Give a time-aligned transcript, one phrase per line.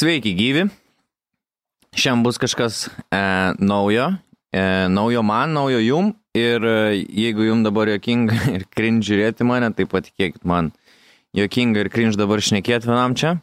[0.00, 0.62] Sveiki, gyvi.
[1.92, 3.18] Šiandien bus kažkas e,
[3.60, 4.06] naujo,
[4.48, 6.06] e, naujo man, naujo jum.
[6.32, 10.70] Ir e, jeigu jum dabar jokinga ir cringe žiūrėti mane, tai patikėkit man,
[11.36, 13.34] jokinga ir cringe dabar šnekėti vienam čia.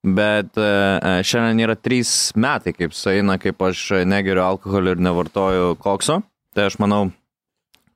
[0.00, 5.74] Bet e, e šiandien yra trys metai, kaip sueina, kaip aš negeriu alkoholio ir nevartoju
[5.84, 6.22] kokso.
[6.56, 7.10] Tai aš manau,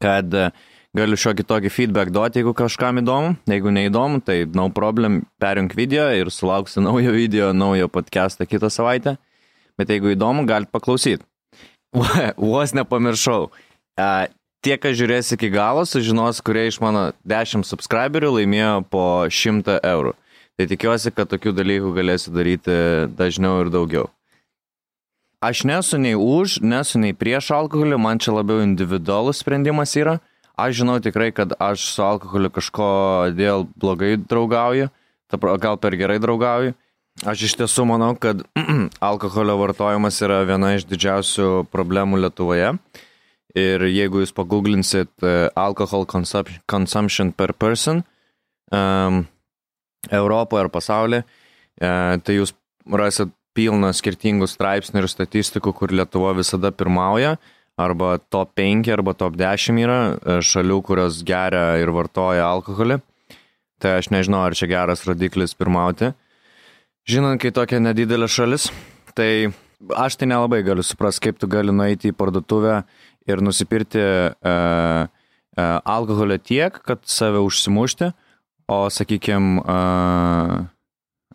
[0.05, 0.51] kad e,
[0.99, 3.37] galiu šiokį tokį feedback duoti, jeigu kažkam įdomu.
[3.49, 9.17] Jeigu neįdomu, tai no problem, perjunk video ir sulauksi naujo video, naujo podcastą kitą savaitę.
[9.79, 11.25] Bet jeigu įdomu, galite paklausyti.
[12.53, 13.49] Vos nepamiršau.
[13.99, 14.27] Uh,
[14.65, 20.15] tie, kas žiūrės iki galo, sužinos, kurie iš mano 10 subscriberių laimėjo po 100 eurų.
[20.59, 22.79] Tai tikiuosi, kad tokių dalykų galėsiu daryti
[23.15, 24.09] dažniau ir daugiau.
[25.39, 30.17] Aš nesu nei už, nesu nei prieš alkoholį, man čia labiau individualus sprendimas yra.
[30.59, 32.89] Aš žinau tikrai, kad aš su alkoholiu kažko
[33.37, 34.89] dėl blogai draugauju,
[35.63, 36.75] gal per gerai draugauju.
[37.27, 38.45] Aš iš tiesų manau, kad
[39.11, 42.75] alkoholio vartojimas yra viena iš didžiausių problemų Lietuvoje.
[43.59, 48.05] Ir jeigu jūs paguglinsit uh, alcohol consumption per person
[48.71, 49.25] um,
[50.11, 52.53] Europoje ar pasaulyje, uh, tai jūs
[52.87, 57.39] rasit pilną skirtingų straipsnių ir statistikų, kur Lietuva visada pirmauja,
[57.79, 63.01] arba top 5 arba top 10 yra uh, šalių, kurios geria ir vartoja alkoholį.
[63.79, 66.11] Tai aš nežinau, ar čia geras rodiklis pirmauti.
[67.09, 68.69] Žinant, kai tokia nedidelė šalis,
[69.17, 69.49] tai
[69.95, 72.81] aš tai nelabai galiu suprasti, kaip tu gali nueiti į parduotuvę
[73.31, 75.07] ir nusipirkti uh,
[75.59, 78.11] uh, alkoholio tiek, kad save užsimušti,
[78.69, 80.67] o, sakykime, uh,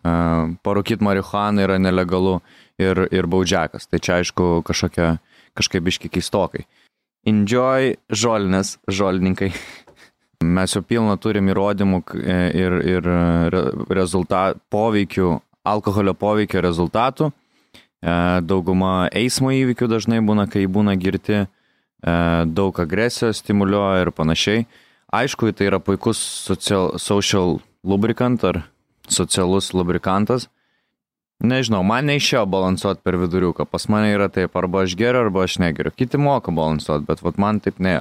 [0.04, 2.38] uh, parūkyti marihuaną yra nelegalu
[2.78, 3.88] ir, ir baudžiakas.
[3.88, 5.16] Tai čia aišku kažkokia,
[5.58, 6.66] kažkaip iški keistokai.
[7.24, 9.52] Enjoy žolinės, žolininkai.
[10.56, 13.08] Mes jau pilną turim įrodymų ir, ir
[13.96, 17.30] rezultat, poveikių alkoholio poveikio rezultatų.
[18.04, 21.46] E, dauguma eismo įvykių dažnai būna, kai būna girti, e,
[22.44, 24.66] daug agresijos stimuliuoja ir panašiai.
[25.14, 28.64] Aišku, tai yra puikus social, social lubricant ar
[29.08, 30.48] socialus lubrikantas.
[31.42, 33.66] Nežinau, man neišėjo balansuoti per viduriuką.
[33.66, 35.90] Pas mane yra taip, arba aš geriu, arba aš negeriu.
[35.90, 37.98] Kiti moka balansuoti, bet vat man taip ne.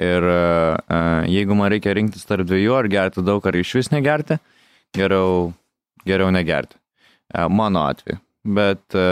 [0.00, 4.38] Ir uh, jeigu man reikia rinktis tarp dviejų, ar gerti daug, ar iš vis negerti,
[4.96, 5.52] geriau
[6.04, 6.76] geriau negerti.
[7.34, 8.20] E, mano atveju.
[8.44, 9.04] Bet e,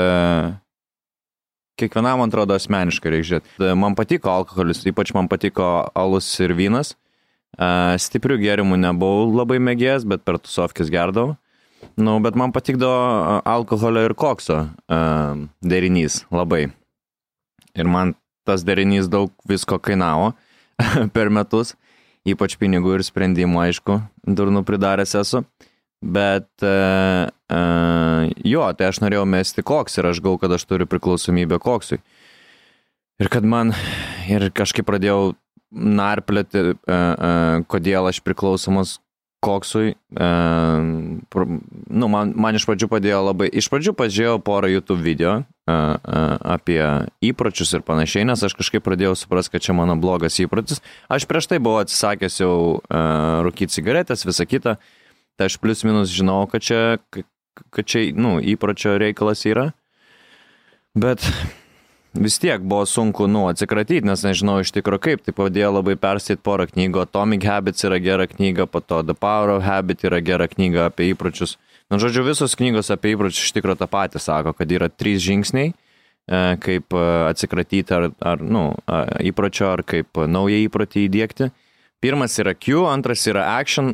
[1.81, 3.55] kiekvienam, man atrodo, asmeniškai reikia žiūrėti.
[3.59, 6.97] E, man patiko alkoholis, ypač man patiko alus ir vynas.
[7.53, 11.35] Stiprių gėrimų nebuvau labai mėgėjęs, bet per tusovkis gerdavau.
[11.97, 14.63] Nu, bet man patikdavo alkoholio ir kokso
[15.61, 16.67] derinys labai.
[17.77, 18.15] Ir man
[18.47, 20.33] tas derinys daug visko kainavo
[21.15, 21.75] per metus,
[22.29, 25.45] ypač pinigų ir sprendimų, aišku, durnų pridaręs esu.
[26.03, 30.89] Bet uh, uh, jo, tai aš norėjau mesti koks ir aš gal, kad aš turiu
[30.91, 32.01] priklausomybę koksui.
[33.23, 33.71] Ir kad man,
[34.27, 35.37] ir kažkaip pradėjau
[35.71, 38.97] narplėti, uh, uh, kodėl aš priklausomas
[39.43, 39.95] koksui.
[40.15, 41.19] Uh,
[41.91, 46.37] nu, man, man iš pradžių padėjo labai, iš pradžių pažiūrėjau porą YouTube video uh, uh,
[46.55, 46.79] apie
[47.27, 50.83] įpročius ir panašiai, nes aš kažkaip pradėjau suprasti, kad čia mano blogas įprotis.
[51.11, 54.77] Aš prieš tai buvau atsisakęs jau uh, rūkyti cigaretės, visą kitą.
[55.41, 59.73] Tai aš plius minus žinau, kad čia, kad čia, nu, įpročio reikalas yra.
[60.93, 61.25] Bet
[62.15, 65.23] vis tiek buvo sunku, nu, atsikratyti, nes nežinau iš tikrųjų kaip.
[65.27, 67.05] Tai padėjo labai persėti porą knygų.
[67.07, 71.13] Atomic Habits yra gera knyga, po to The Power of Habit yra gera knyga apie
[71.13, 71.57] įpročius.
[71.89, 75.21] Na, nu, žodžiu, visos knygos apie įpročius iš tikrųjų tą patį sako, kad yra trys
[75.25, 78.71] žingsniai, e, kaip e, atsikratyti ar, ar nu,
[79.21, 81.51] įpročio, ar kaip naują įprotį įdėkti.
[82.03, 83.93] Pirmas yra Q, antras yra action,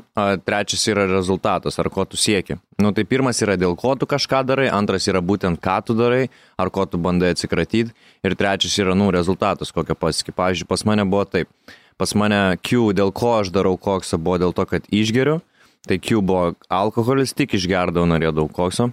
[0.48, 2.56] trečias yra rezultatas, ar ko tu sieki.
[2.80, 6.30] Nu tai pirmas yra dėl ko tu kažką darai, antras yra būtent ką tu darai,
[6.56, 7.92] ar ko tu bandai atsikratyti,
[8.24, 10.32] ir trečias yra, nu, rezultatas, kokio pasiki.
[10.32, 11.52] Pavyzdžiui, pas mane buvo taip.
[12.00, 15.42] Pas mane Q, dėl ko aš darau koksą, buvo dėl to, kad išgeriu.
[15.84, 18.88] Tai Q buvo alkoholis, tik išgerdavau, norėjau kokso.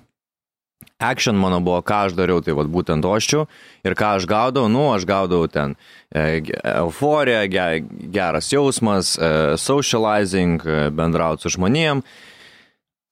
[0.99, 3.49] Action mano buvo, ką aš dariau, tai vat, būtent oščiau.
[3.83, 5.75] Ir ką aš gaudavau, nu, aš gaudavau ten
[6.09, 6.39] e,
[6.71, 7.83] euforija, ge,
[8.15, 9.29] geras jausmas, e,
[9.59, 12.03] socializing, e, bendrauti su žmonėm,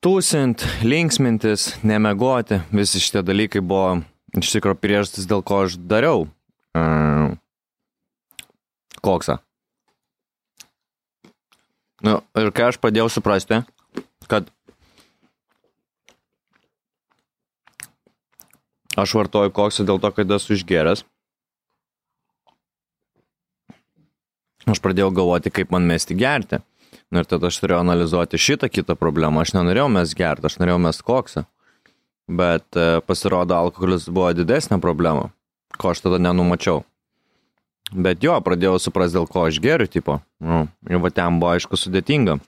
[0.03, 4.01] tūsint, linksmintis, nemegoti, visi šitie dalykai buvo
[4.39, 6.27] iš tikrųjų priežastis, dėl ko aš dariau.
[6.73, 6.83] E,
[9.03, 9.37] koksą.
[12.03, 13.61] Nu, ir kai aš pradėjau suprasti,
[14.31, 14.47] kad
[18.99, 21.05] Aš vartoju koksą dėl to, kad esu išgeręs.
[24.69, 26.61] Aš pradėjau galvoti, kaip man mesti gerti.
[27.11, 29.43] Nu, ir tada aš turėjau analizuoti šitą kitą problemą.
[29.43, 31.45] Aš nenorėjau mes gerti, aš norėjau mes koksą.
[32.27, 35.29] bet e, pasirodo alkoholis buvo didesnė problema,
[35.77, 36.83] ko aš tada nenumačiau.
[37.93, 40.21] Bet jo, pradėjau suprasti, dėl ko aš geriu, tipo.
[40.41, 42.39] Nu, ir va ten buvo aišku sudėtinga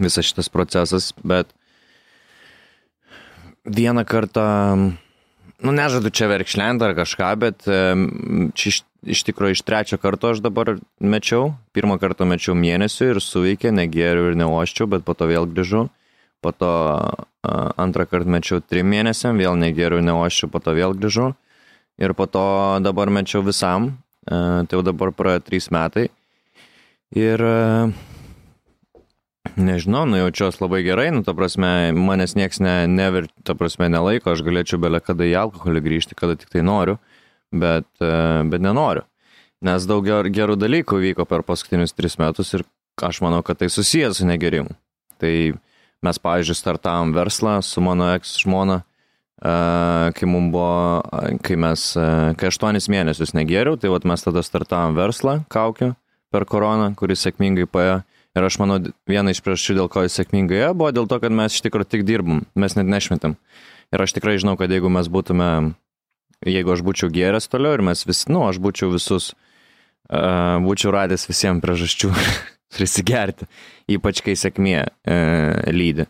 [0.00, 1.52] visas šitas procesas, bet
[3.62, 4.46] vieną kartą,
[5.62, 7.80] nu nežadu čia verkšlent ar kažką, bet e,
[8.56, 11.52] čia iš, iš tikrųjų iš trečio karto aš dabar mečiau.
[11.76, 15.88] Pirmą kartą mečiau mėnesių ir suveikė, negeriu ir neoščiau, bet po to vėl grįžau.
[16.44, 16.72] Po to
[17.80, 21.32] antrą kartą mečiau trim mėnesiam, vėl negeriu, neoščiau, po to vėl grįžau.
[22.00, 22.44] Ir po to
[22.82, 23.94] dabar mečiau visam,
[24.26, 26.08] tai jau dabar praėjo trys metai.
[27.14, 27.40] Ir
[29.56, 34.32] nežinau, nu jaučiuosi labai gerai, nu ta prasme, manęs nieks ne, never, ta prasme, nelaiko,
[34.32, 36.98] aš galėčiau belė kada į alkoholį grįžti, kada tik tai noriu,
[37.52, 39.04] bet, bet nenoriu.
[39.64, 42.66] Nes daug gerų dalykų vyko per paskutinius tris metus ir
[43.00, 44.74] aš manau, kad tai susijęs su negerimu.
[45.22, 45.34] Tai
[46.04, 48.82] mes, pavyzdžiui, startavom verslą su mano eks žmona,
[49.40, 51.00] kai mums buvo,
[51.44, 51.86] kai mes,
[52.38, 55.94] kai aštuonis mėnesius negeriau, tai vat mes tada startavom verslą kaukiu
[56.34, 58.02] per koroną, kuris sėkmingai paėjo.
[58.34, 61.34] Ir aš manau, viena iš priežasčių, dėl ko jis sėkmingai ėjo, buvo dėl to, kad
[61.34, 63.36] mes iš tikrųjų tik dirbam, mes net nešmetam.
[63.94, 65.50] Ir aš tikrai žinau, kad jeigu mes būtume,
[66.42, 69.30] jeigu aš būčiau geręs toliau ir mes vis, nu, aš būčiau visus,
[70.10, 72.10] uh, būčiau radęs visiems priežasčių
[72.74, 73.46] prisigerti,
[73.94, 76.08] ypač kai sėkmė uh, lydi.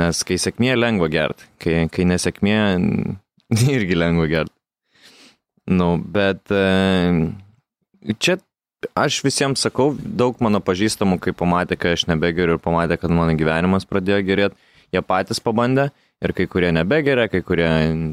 [0.00, 2.56] Nes kai sėkmė lengva gerti, kai, kai nesėkmė
[3.76, 4.56] irgi lengva gerti.
[5.68, 7.28] Nu, bet uh,
[8.16, 8.40] čia
[8.98, 13.34] aš visiems sakau, daug mano pažįstamų, kai pamatė, kad aš nebegeriu ir pamatė, kad mano
[13.38, 14.58] gyvenimas pradėjo gerėti,
[14.92, 15.90] jie patys pabandė
[16.22, 17.68] ir kai kurie nebegeria, kai kurie,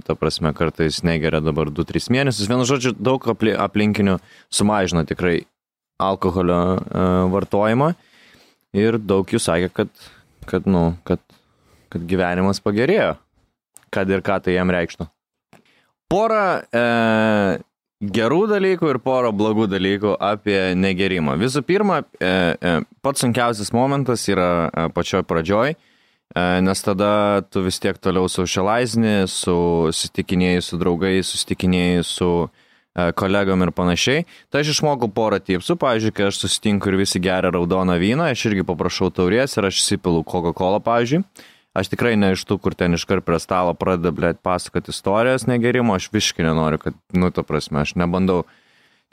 [0.06, 2.50] ta prasme, kartais negeria dabar 2-3 mėnesius.
[2.50, 4.18] Vienu žodžiu, daug aplinkinių
[4.54, 5.44] sumažino tikrai
[6.00, 7.94] alkoholio uh, vartojimą
[8.78, 9.92] ir daug jų sakė, kad,
[10.50, 11.22] kad, nu, kad,
[11.94, 13.16] kad gyvenimas pagerėjo,
[13.94, 15.10] kad ir ką tai jam reikštų.
[16.10, 16.82] Porą e,
[18.00, 21.36] gerų dalykų ir porą blogų dalykų apie negerimą.
[21.40, 22.74] Visų pirma, e, e,
[23.04, 25.76] pats sunkiausias momentas yra e, pačioj pradžioj,
[26.62, 32.28] nes tada tu vis tiek toliau socializini, susitikinėjai su draugais, susitikinėjai su
[33.18, 34.28] kolegom ir panašiai.
[34.54, 38.46] Tai aš išmokau porą tipsų, pavyzdžiui, kai aš susitinku ir visi geria raudoną vyną, aš
[38.52, 41.24] irgi paprašau taurės ir aš įsipilu Coca-Cola, pavyzdžiui.
[41.80, 45.96] Aš tikrai ne iš tų, kur ten iškart prie stalo pradeda, blėt, pasakoti istorijas negerimo,
[45.96, 48.44] aš viškai nenoriu, kad, nu, to prasme, aš nebandau.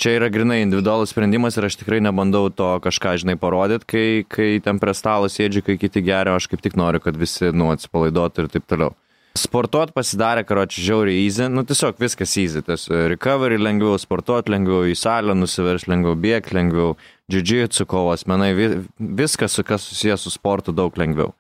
[0.02, 4.48] Čia yra grinai individualus sprendimas ir aš tikrai nebandau to kažką, žinai, parodyti, kai, kai
[4.64, 8.44] ten prie stalo sėdžiu, kai kiti geria, aš kaip tik noriu, kad visi, nu, atsipalaiduotų
[8.44, 8.96] ir taip toliau.
[9.36, 14.98] Sportuot pasidarė, karoči, žiauriai easy, nu tiesiog viskas easy, tas recovery lengviau, sportuot lengviau, į
[14.98, 16.94] salę nusiverš lengviau, bėgti lengviau,
[17.30, 18.52] džiudžitsu kovos, menai,
[18.98, 21.36] viskas, kas susijęs su sportu, daug lengviau.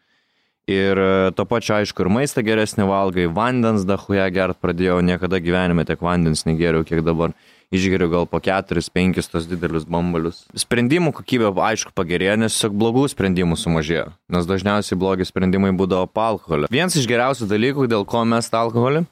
[0.66, 5.84] Ir e, to pačiu, aišku, ir maistą geresnį valgai, vandens dahuja gert pradėjau, niekada gyvenime
[5.86, 7.36] tiek vandens negeriau, kiek dabar.
[7.74, 10.44] Išgeriu gal po 4-5 tos didelius bambalius.
[10.58, 14.08] Sprendimų kokybė, aišku, pagerėjo, nes tiesiog blogų sprendimų sumažėjo.
[14.30, 16.70] Nes dažniausiai blogi sprendimai būdavo po alkoholio.
[16.70, 19.02] Vienas iš geriausių dalykų, dėl ko mes tą alkoholį,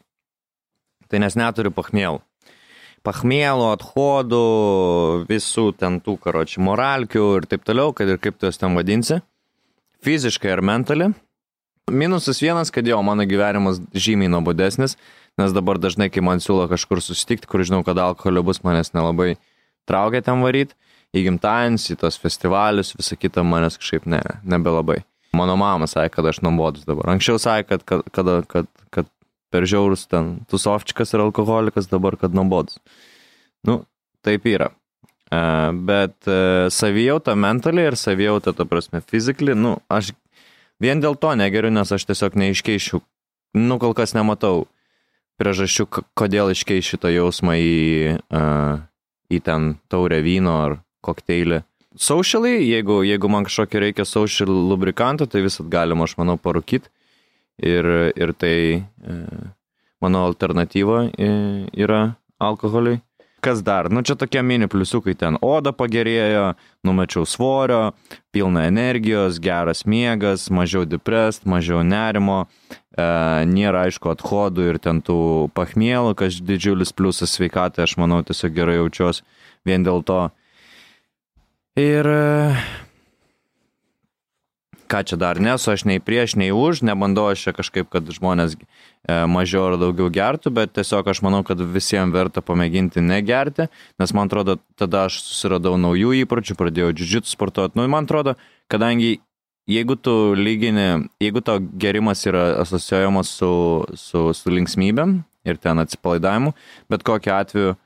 [1.11, 2.23] tai nes neturiu pachmėlų.
[3.07, 4.47] Pachmėlų, athodų,
[5.31, 9.19] visų ten tų karočių moralkių ir taip toliau, kad ir kaip tu jas ten vadinsi.
[10.07, 11.15] Fiziškai ar mentaliai
[11.91, 14.97] Minusas vienas, kad jo, mano gyvenimas žymiai nuobodesnis,
[15.37, 19.35] nes dabar dažnai, kai man siūlo kažkur susitikti, kur žinau, kad alkoholio bus, manęs nelabai
[19.88, 20.73] traukia ten varyti,
[21.14, 25.03] į gimtadienius, į tos festivalius, visą kitą manęs kažkaip ne, nebelabai.
[25.37, 27.11] Mano mama sakė, kad aš nuobodus dabar.
[27.12, 29.11] Anksčiau sakė, kad, kad, kad, kad, kad
[29.53, 32.81] per žiaurus ten tusovčikas ir alkoholikas, dabar kad nuobodus.
[33.67, 33.83] Nu,
[34.25, 34.71] taip yra.
[35.35, 40.12] Uh, bet uh, savijauta mentaliai ir savijauta, ta prasme, fizikaliai, nu, aš
[40.85, 43.00] Vien dėl to negeriu, nes aš tiesiog neiškeišiu,
[43.57, 44.67] nu kol kas nematau
[45.41, 45.87] priežasčių,
[46.19, 48.83] kodėl iškeiši šitą jausmą į, uh,
[49.33, 51.62] į ten taurę vyno ar kokteilį.
[51.95, 56.91] Socially, jeigu, jeigu man kažkokio reikia social lubrikanto, tai visat galima, aš manau, parūkyti.
[57.62, 57.87] Ir,
[58.19, 59.17] ir tai e,
[60.03, 61.29] mano alternatyva e,
[61.79, 62.00] yra
[62.43, 62.99] alkoholiui
[63.45, 63.91] kas dar?
[63.93, 65.37] Nu, čia tokie mini pliusiukai ten.
[65.45, 66.55] Oda pagerėjo,
[66.87, 67.93] numečiau svorio,
[68.33, 72.45] pilna energijos, geras miegas, mažiau deprest, mažiau nerimo,
[72.97, 73.09] e,
[73.51, 75.19] nėra aišku athodų ir ten tų
[75.57, 79.27] pachmėlų, kas didžiulis pliusas sveikatai, aš manau, tiesiog gerai jaučiuosi
[79.69, 80.23] vien dėl to.
[81.81, 82.09] Ir
[84.95, 88.55] ką čia dar nesu, aš nei prieš, nei už, nebandau aš čia kažkaip, kad žmonės
[88.55, 88.63] e,
[89.08, 93.68] mažiau ar daugiau gertų, bet tiesiog aš manau, kad visiems verta pamėginti negerti,
[94.00, 97.76] nes man atrodo, tada aš susiradau naujų įpročių, pradėjau džiudžiut sportuoti.
[97.76, 98.37] Nu, man atrodo,
[98.73, 99.18] kadangi
[99.68, 103.52] jeigu tu lygini, jeigu to gerimas yra asocijuojamas su,
[103.96, 106.54] su, su linksmybėm ir ten atsipalaidavimu,
[106.88, 107.76] bet kokiu atveju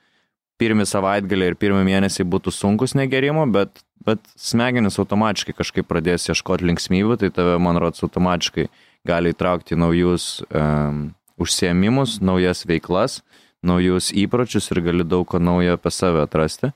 [0.59, 6.67] pirmi savaitgaliai ir pirmi mėnesiai būtų sunkus negerimo, bet, bet smegenis automatiškai kažkaip pradės ieškoti
[6.67, 8.67] linksmybių, tai tave, man rodos, automatiškai
[9.09, 11.09] gali įtraukti naujus um,
[11.41, 13.23] užsiemimus, naujas veiklas,
[13.65, 16.73] naujus įpročius ir gali daug ko naujo apie save atrasti.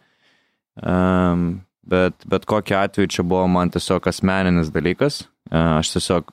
[0.80, 5.26] Um, bet, bet kokiu atveju čia buvo man tiesiog asmeninis dalykas.
[5.52, 6.32] Uh, aš tiesiog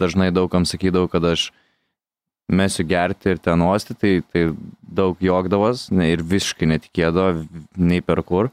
[0.00, 1.50] dažnai daugam sakydavau, kad aš
[2.50, 4.48] mesiu gerti ir ten uosti, tai, tai
[4.82, 7.44] daug jogdavos ne, ir visiškai netikėdavo
[7.78, 8.50] nei per kur.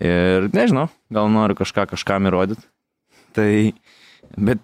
[0.00, 2.66] Ir nežinau, gal noriu kažką kažkam įrodyti.
[3.36, 3.50] Tai,
[4.34, 4.62] bet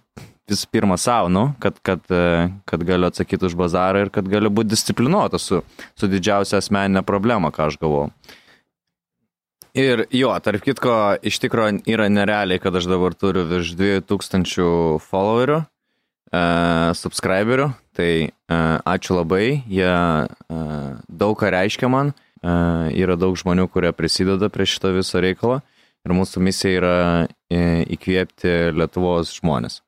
[0.50, 2.03] visų pirma savo, nu, kad, kad,
[2.69, 5.62] kad galiu atsakyti už bazarą ir kad galiu būti disciplinuotas su,
[5.99, 8.12] su didžiausia asmeninė problema, ką aš galvoju.
[9.76, 15.59] Ir jo, tarp kitko, iš tikrųjų yra nerealiai, kad aš dabar turiu virš 2000 followerių,
[16.33, 16.41] e,
[16.97, 18.31] subscriberių, tai e,
[18.88, 20.62] ačiū labai, jie e,
[21.12, 22.55] daug ką reiškia man, e,
[23.03, 25.61] yra daug žmonių, kurie prisideda prie šito viso reikalo
[26.07, 26.97] ir mūsų misija yra
[27.53, 27.61] e,
[27.99, 29.83] įkvėpti Lietuvos žmonės.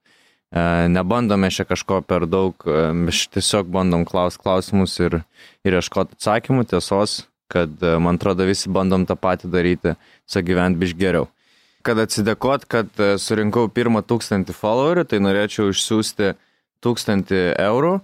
[0.48, 5.20] E, nebandome čia kažko per daug, e, mes tiesiog bandom klaus klausimus ir,
[5.64, 9.94] ir ieškoti atsakymų, tiesos kad e, man atrodo visi bandom tą patį daryti,
[10.28, 11.28] su gyventi biš geriau.
[11.84, 12.90] Kad atsidėkot, kad
[13.22, 16.34] surinkau pirmą tūkstantį followerių, tai norėčiau išsiųsti
[16.84, 17.94] tūkstantį eurų,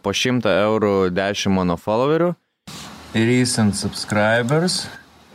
[0.00, 2.30] po šimtą eurų dešimt mano followerių.
[3.16, 4.84] Recent subscribers.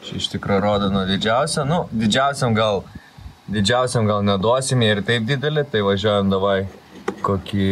[0.01, 2.81] Čia iš tikrųjų rodo nuo didžiausio, nu, didžiausiam gal,
[3.51, 6.63] didžiausiam gal neduosime ir taip didelį, tai važiuojam davai
[7.25, 7.67] kokį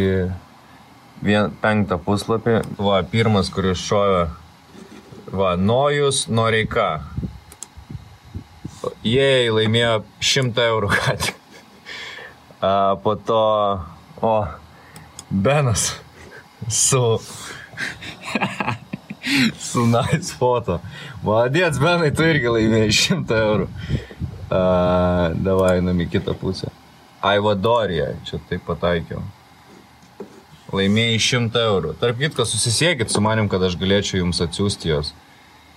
[1.24, 2.60] vien, penktą puslapį.
[2.78, 4.28] Va, pirmas, kuris šovė
[5.30, 7.04] Va, Nojus Noreika.
[9.06, 11.28] Jie laimėjo 100 eurų, kad.
[12.66, 13.44] A, po to,
[14.26, 14.32] o,
[15.30, 15.84] Benas
[16.66, 17.02] su,
[19.70, 20.80] su nice foto.
[21.22, 23.68] Vadėts, Benai, tu irgi laimėjai 100 eurų.
[24.50, 24.62] A,
[25.34, 26.72] davai, einam į kitą pusę.
[27.22, 29.22] Aivadorija, čia taip pataikiau
[30.74, 31.94] laimėjai 100 eurų.
[32.00, 35.12] Tarp kitko, susisiekit su manim, kad aš galėčiau jums atsiųsti jos.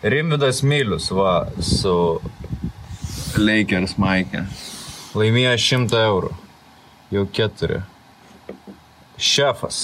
[0.04, 1.96] Rimvidas Milius, va, su
[3.40, 4.46] Lakers Maikė.
[5.18, 6.32] Laimėjo 100 eurų.
[7.14, 7.82] Jau keturi.
[9.18, 9.82] Šefas.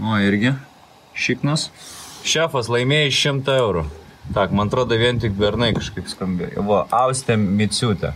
[0.00, 0.54] O, irgi.
[1.18, 1.68] Šiknas.
[2.26, 3.86] Šefas laimėjo 100 eurų.
[4.30, 6.62] Tak, man atrodo, vien tik bernai kažkaip skambėjo.
[6.68, 8.12] Va, Austė Miciutė.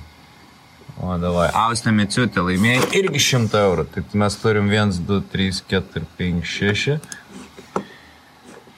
[0.97, 1.49] O, davai.
[1.67, 3.89] Austė Miciutė laimėjo irgi 100 eurų.
[3.93, 6.97] Tai mes turim 1, 2, 3, 4, 5, 6.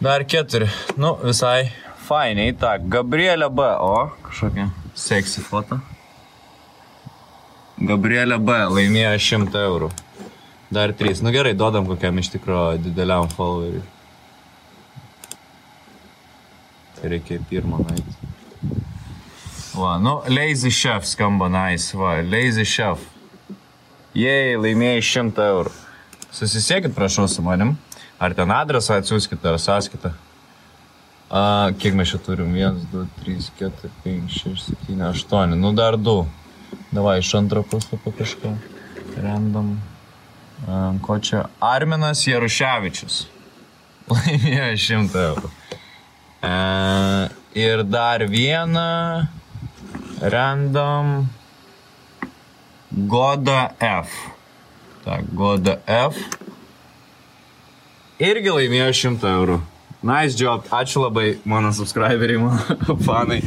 [0.02, 0.70] Dar keturi.
[0.96, 1.68] Nu, visai
[2.08, 2.56] fainiai.
[2.58, 3.68] Tak, Gabrielė B.
[3.84, 5.78] O, kažkokia seksy foto.
[7.78, 8.56] Gabrielė B.
[8.72, 9.92] laimėjo 100 eurų.
[10.74, 11.22] Dar 3.
[11.22, 13.84] Nu gerai, duodam kokiam iš tikrųjų dideliam followeriui.
[16.87, 18.16] Tai reikia pirmą nueiti.
[19.78, 23.04] Va, nu, Lazy Chef skamba nice, va, Lazy Chef.
[24.18, 25.74] Jei, laimėjai 100 eurų.
[26.34, 27.76] Susisiekit, prašau, su manim.
[28.18, 30.10] Ar ten adresą atsiųskite, ar sąskaitą.
[31.30, 31.42] A,
[31.78, 32.56] kiek mes čia turim?
[32.56, 35.54] 1, 2, 3, 4, 5, 6, 7, 8.
[35.60, 36.24] Nu, dar 2.
[36.90, 38.54] Davai iš antro puslapio kažką.
[39.22, 39.76] Random.
[40.66, 41.44] A, ko čia?
[41.60, 43.26] Arminas Jaruševičius.
[44.12, 45.52] Laimėjo 100 eurų.
[46.42, 49.26] E, ir dar vieną
[50.20, 51.26] random
[52.92, 54.08] Goda F.
[55.04, 56.16] Tak, Goda F.
[58.18, 59.60] Irgi laimėjo 100 eurų.
[60.02, 60.66] Nice job.
[60.70, 63.42] Ačiū labai mano subscriberiai, mano fanai.